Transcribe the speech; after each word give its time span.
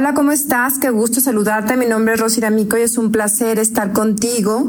Hola, 0.00 0.14
¿cómo 0.14 0.32
estás? 0.32 0.78
Qué 0.78 0.88
gusto 0.88 1.20
saludarte. 1.20 1.76
Mi 1.76 1.84
nombre 1.84 2.14
es 2.14 2.20
Rosy 2.20 2.40
D'Amico 2.40 2.78
y 2.78 2.80
es 2.80 2.96
un 2.96 3.12
placer 3.12 3.58
estar 3.58 3.92
contigo. 3.92 4.66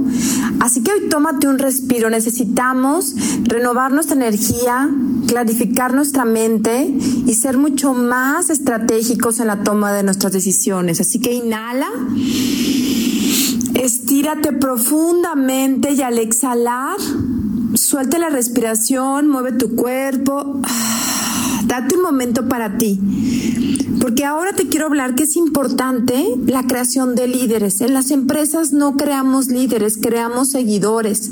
Así 0.59 0.83
que 0.83 0.91
hoy 0.91 1.07
tómate 1.07 1.47
un 1.47 1.57
respiro. 1.57 2.09
Necesitamos 2.09 3.15
renovar 3.43 3.93
nuestra 3.93 4.17
energía, 4.17 4.89
clarificar 5.29 5.93
nuestra 5.93 6.25
mente 6.25 6.83
y 7.25 7.33
ser 7.33 7.57
mucho 7.57 7.93
más 7.93 8.49
estratégicos 8.49 9.39
en 9.39 9.47
la 9.47 9.63
toma 9.63 9.93
de 9.93 10.03
nuestras 10.03 10.33
decisiones. 10.33 10.99
Así 10.99 11.21
que 11.21 11.31
inhala. 11.31 11.87
Estírate 13.75 14.51
profundamente 14.51 15.93
y 15.93 16.01
al 16.01 16.17
exhalar, 16.17 16.97
suelte 17.75 18.19
la 18.19 18.27
respiración, 18.27 19.29
mueve 19.29 19.53
tu 19.53 19.77
cuerpo. 19.77 20.61
Date 21.81 21.95
un 21.95 22.03
momento 22.03 22.47
para 22.47 22.77
ti. 22.77 22.99
Porque 23.99 24.23
ahora 24.23 24.53
te 24.53 24.67
quiero 24.67 24.85
hablar 24.85 25.15
que 25.15 25.23
es 25.23 25.35
importante 25.35 26.35
la 26.45 26.61
creación 26.63 27.15
de 27.15 27.27
líderes. 27.27 27.81
En 27.81 27.95
las 27.95 28.11
empresas 28.11 28.71
no 28.71 28.97
creamos 28.97 29.47
líderes, 29.47 29.97
creamos 29.97 30.49
seguidores. 30.49 31.31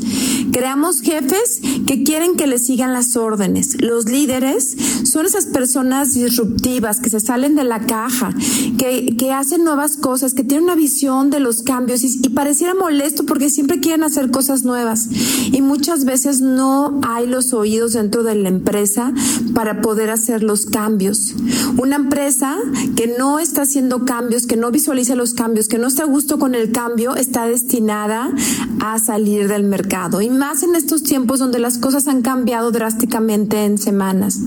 Creamos 0.51 1.01
jefes 1.01 1.61
que 1.85 2.03
quieren 2.03 2.35
que 2.35 2.47
les 2.47 2.65
sigan 2.65 2.93
las 2.93 3.15
órdenes. 3.15 3.81
Los 3.81 4.05
líderes 4.05 4.75
son 5.03 5.25
esas 5.25 5.45
personas 5.45 6.13
disruptivas 6.13 6.99
que 6.99 7.09
se 7.09 7.19
salen 7.19 7.55
de 7.55 7.63
la 7.63 7.85
caja, 7.85 8.33
que, 8.77 9.15
que 9.17 9.31
hacen 9.31 9.63
nuevas 9.63 9.97
cosas, 9.97 10.33
que 10.33 10.43
tienen 10.43 10.65
una 10.65 10.75
visión 10.75 11.29
de 11.29 11.39
los 11.39 11.63
cambios 11.63 12.03
y, 12.03 12.29
pareciera 12.29 12.73
molesto 12.73 13.25
porque 13.25 13.49
siempre 13.49 13.79
quieren 13.79 14.03
hacer 14.03 14.31
cosas 14.31 14.63
nuevas. 14.63 15.09
Y 15.51 15.61
muchas 15.61 16.05
veces 16.05 16.41
no 16.41 16.99
hay 17.03 17.27
los 17.27 17.53
oídos 17.53 17.93
dentro 17.93 18.23
de 18.23 18.35
la 18.35 18.49
empresa 18.49 19.13
para 19.53 19.81
poder 19.81 20.09
hacer 20.09 20.43
los 20.43 20.65
cambios. 20.65 21.33
Una 21.77 21.95
empresa 21.95 22.57
que 22.95 23.07
no 23.07 23.39
está 23.39 23.63
haciendo 23.63 24.05
cambios, 24.05 24.45
que 24.45 24.55
no 24.55 24.71
visualiza 24.71 25.15
los 25.15 25.33
cambios, 25.33 25.67
que 25.67 25.77
no 25.77 25.87
está 25.87 26.03
a 26.03 26.07
gusto 26.07 26.39
con 26.39 26.55
el 26.55 26.71
cambio, 26.71 27.15
está 27.15 27.45
destinada 27.45 28.31
a 28.79 28.99
salir 28.99 29.47
del 29.47 29.63
mercado. 29.63 30.21
Más 30.29 30.63
en 30.63 30.75
estos 30.75 31.03
tiempos 31.03 31.39
donde 31.39 31.59
las 31.59 31.77
cosas 31.77 32.07
han 32.07 32.21
cambiado 32.21 32.71
drásticamente 32.71 33.65
en 33.65 33.77
semanas. 33.77 34.39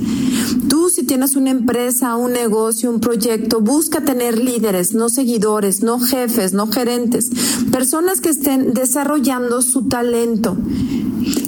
Tú 0.69 0.89
si 0.89 1.05
tienes 1.05 1.37
una 1.37 1.51
empresa, 1.51 2.17
un 2.17 2.33
negocio, 2.33 2.91
un 2.91 3.01
proyecto, 3.01 3.61
busca 3.61 4.03
tener 4.03 4.39
líderes, 4.39 4.95
no 4.95 5.09
seguidores, 5.09 5.83
no 5.83 5.99
jefes, 5.99 6.53
no 6.53 6.67
gerentes, 6.67 7.31
personas 7.71 8.21
que 8.21 8.31
estén 8.31 8.75
desarrollando 8.75 9.63
su 9.63 9.89
talento 9.89 10.57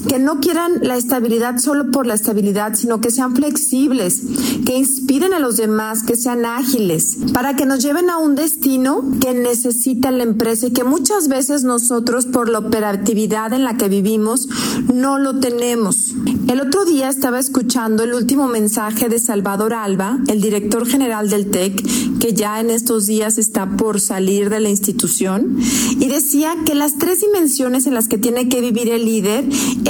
que 0.09 0.19
no 0.19 0.41
quieran 0.41 0.73
la 0.83 0.97
estabilidad 0.97 1.59
solo 1.59 1.91
por 1.91 2.07
la 2.07 2.15
estabilidad, 2.15 2.75
sino 2.75 3.01
que 3.01 3.11
sean 3.11 3.35
flexibles, 3.35 4.23
que 4.67 4.77
inspiren 4.77 5.33
a 5.35 5.39
los 5.39 5.57
demás, 5.57 6.03
que 6.03 6.17
sean 6.17 6.45
ágiles, 6.45 7.17
para 7.33 7.57
que 7.57 7.67
nos 7.67 7.83
lleven 7.83 8.11
a 8.11 8.19
un 8.19 8.35
destino 8.35 9.05
que 9.21 9.35
necesita 9.35 10.11
la 10.11 10.23
empresa 10.23 10.67
y 10.67 10.73
que 10.73 10.85
muchas 10.85 11.29
veces 11.29 11.65
nosotros 11.65 12.27
por 12.27 12.49
la 12.49 12.59
operatividad 12.59 13.53
en 13.53 13.65
la 13.65 13.77
que 13.77 13.89
vivimos 13.89 14.49
no 14.93 15.19
lo 15.19 15.41
tenemos. 15.41 16.15
El 16.49 16.61
otro 16.61 16.85
día 16.85 17.09
estaba 17.09 17.39
escuchando 17.39 18.03
el 18.03 18.15
último 18.15 18.49
mensaje 18.49 19.09
de 19.09 19.19
Salvador 19.19 19.75
Alba, 19.75 20.19
el 20.29 20.41
director 20.41 20.87
general 20.87 21.31
del 21.31 21.51
TEC, 21.51 22.19
que 22.19 22.33
ya 22.35 22.61
en 22.61 22.71
estos 22.71 23.07
días 23.07 23.39
está 23.39 23.77
por 23.77 24.01
salir 24.01 24.51
de 24.51 24.61
la 24.61 24.69
institución, 24.69 25.59
y 25.99 26.07
decía 26.07 26.55
que 26.65 26.75
las 26.75 26.99
tres 26.99 27.21
dimensiones 27.21 27.87
en 27.87 27.95
las 27.95 28.09
que 28.09 28.19
tiene 28.19 28.49
que 28.49 28.61
vivir 28.61 28.89
el 28.91 29.05
líder 29.05 29.45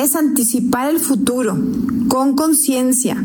es 0.04 0.16
anticipar 0.16 0.90
el 0.90 1.00
futuro 1.00 1.56
con 2.08 2.36
conciencia, 2.36 3.24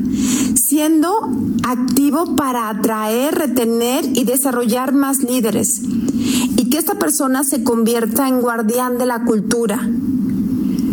siendo 0.55 1.29
activo 1.63 2.35
para 2.35 2.69
atraer, 2.69 3.35
retener 3.35 4.05
y 4.17 4.23
desarrollar 4.23 4.93
más 4.93 5.19
líderes, 5.19 5.81
y 5.83 6.69
que 6.69 6.77
esta 6.77 6.95
persona 6.95 7.43
se 7.43 7.63
convierta 7.63 8.27
en 8.27 8.41
guardián 8.41 8.97
de 8.97 9.05
la 9.05 9.25
cultura. 9.25 9.87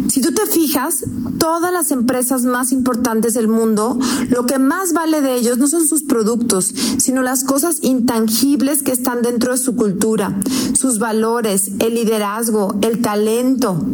Si 0.09 0.21
tú 0.21 0.33
te 0.33 0.47
fijas, 0.47 1.05
todas 1.39 1.73
las 1.73 1.91
empresas 1.91 2.43
más 2.45 2.73
importantes 2.73 3.35
del 3.35 3.49
mundo, 3.49 3.99
lo 4.31 4.47
que 4.47 4.59
más 4.59 4.93
vale 4.93 5.21
de 5.21 5.37
ellos 5.37 5.59
no 5.59 5.69
son 5.69 5.87
sus 5.87 6.03
productos, 6.03 6.75
sino 6.99 7.23
las 7.23 7.45
cosas 7.45 7.79
intangibles 7.83 8.83
que 8.83 8.93
están 8.93 9.23
dentro 9.23 9.53
de 9.53 9.59
su 9.59 9.77
cultura, 9.77 10.35
sus 10.73 10.99
valores, 10.99 11.71
el 11.81 11.95
liderazgo, 11.95 12.77
el 12.81 13.03
talento, 13.03 13.85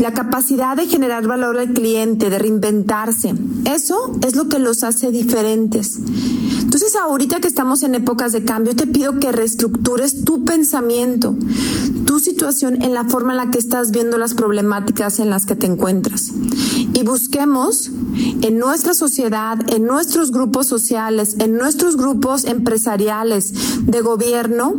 la 0.00 0.12
capacidad 0.12 0.76
de 0.76 0.86
generar 0.86 1.26
valor 1.26 1.58
al 1.58 1.72
cliente, 1.72 2.30
de 2.30 2.38
reinventarse. 2.38 3.34
Eso 3.66 4.18
es 4.26 4.34
lo 4.34 4.48
que 4.48 4.58
los 4.58 4.82
hace 4.82 5.10
diferentes. 5.10 5.98
Entonces, 6.62 6.96
ahorita 6.96 7.40
que 7.40 7.48
estamos 7.48 7.82
en 7.82 7.94
épocas 7.94 8.32
de 8.32 8.44
cambio, 8.44 8.74
te 8.74 8.86
pido 8.86 9.18
que 9.18 9.32
reestructures 9.32 10.24
tu 10.24 10.44
pensamiento, 10.44 11.36
tu 12.06 12.20
situación 12.20 12.82
en 12.82 12.94
la 12.94 13.04
forma 13.04 13.32
en 13.32 13.38
la 13.38 13.50
que 13.50 13.58
estás 13.58 13.90
viendo 13.90 14.18
las 14.18 14.34
problemáticas 14.34 15.18
en 15.18 15.30
las 15.30 15.46
que 15.46 15.56
te 15.56 15.66
encuentras. 15.66 16.32
Y 17.00 17.02
busquemos 17.02 17.90
en 18.42 18.58
nuestra 18.58 18.92
sociedad, 18.92 19.58
en 19.70 19.86
nuestros 19.86 20.32
grupos 20.32 20.66
sociales, 20.66 21.36
en 21.38 21.56
nuestros 21.56 21.96
grupos 21.96 22.44
empresariales 22.44 23.54
de 23.86 24.02
gobierno, 24.02 24.74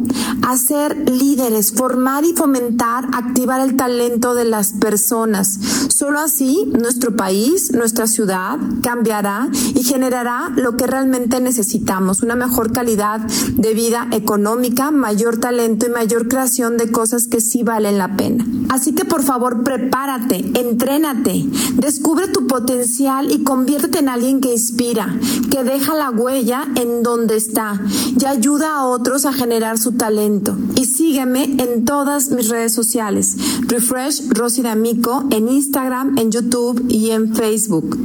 hacer 0.48 1.10
líderes, 1.10 1.72
formar 1.72 2.24
y 2.24 2.34
fomentar, 2.34 3.08
activar 3.14 3.60
el 3.62 3.76
talento 3.76 4.36
de 4.36 4.46
las 4.46 4.74
personas. 4.74 5.58
Solo 5.90 6.20
así 6.20 6.72
nuestro 6.80 7.16
país, 7.16 7.72
nuestra 7.74 8.06
ciudad 8.06 8.60
cambiará 8.84 9.50
y 9.74 9.82
generará 9.82 10.54
lo 10.56 10.78
que 10.78 10.86
realmente 10.86 11.40
necesitamos, 11.40 12.22
una 12.22 12.36
mejor 12.36 12.72
calidad 12.72 13.22
de 13.54 13.74
vida 13.74 14.08
económica, 14.12 14.92
mayor 14.92 15.40
talento 15.40 15.88
y 15.88 15.90
mayor 15.90 16.28
creación 16.28 16.78
de 16.78 16.92
cosas 16.92 17.26
que 17.28 17.42
sí 17.42 17.64
valen 17.64 17.98
la 17.98 18.16
pena. 18.16 18.46
Así 18.72 18.94
que 18.94 19.04
por 19.04 19.22
favor 19.22 19.64
prepárate, 19.64 20.50
entrénate, 20.58 21.46
descubre 21.76 22.30
tu 22.30 22.48
potencial 22.48 23.30
y 23.30 23.44
conviértete 23.44 24.00
en 24.00 24.08
alguien 24.08 24.40
que 24.40 24.54
inspira, 24.54 25.14
que 25.52 25.66
deja 25.66 25.94
la 25.94 26.10
huella 26.10 26.66
en 26.76 27.04
donde 27.04 27.36
está 27.36 27.82
y 28.18 28.24
ayuda 28.24 28.78
a 28.78 28.86
otros 28.86 29.26
a 29.26 29.34
generar 29.34 29.78
su 29.78 29.92
talento. 29.92 30.56
Y 30.78 30.86
sígueme 30.86 31.44
en 31.62 31.84
todas 31.84 32.32
mis 32.32 32.48
redes 32.48 32.74
sociales, 32.74 33.36
Refresh 33.68 34.30
Rosy 34.30 34.62
D'Amico 34.62 35.26
en 35.32 35.50
Instagram, 35.50 36.18
en 36.18 36.32
YouTube 36.32 36.86
y 36.88 37.12
en 37.12 37.36
Facebook. 37.36 38.00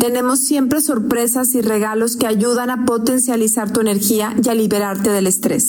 Tenemos 0.00 0.40
siempre 0.40 0.80
sorpresas 0.80 1.54
y 1.54 1.60
regalos 1.60 2.16
que 2.16 2.26
ayudan 2.26 2.70
a 2.70 2.86
potencializar 2.86 3.70
tu 3.70 3.80
energía 3.80 4.34
y 4.42 4.48
a 4.48 4.54
liberarte 4.54 5.10
del 5.10 5.26
estrés. 5.26 5.68